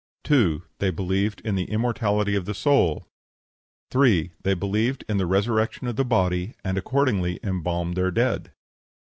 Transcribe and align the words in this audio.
2. 0.23 0.63
They 0.79 0.89
believed 0.89 1.41
in 1.41 1.53
the 1.53 1.69
immortality 1.69 2.33
of 2.33 2.45
the 2.45 2.55
soul. 2.55 3.07
3. 3.91 4.31
They 4.41 4.55
believed 4.55 5.05
in 5.07 5.17
the 5.17 5.27
resurrection 5.27 5.85
of 5.85 5.95
the 5.95 6.03
body, 6.03 6.55
and 6.63 6.75
accordingly 6.75 7.39
embalmed 7.43 7.95
their 7.95 8.09
dead. 8.09 8.51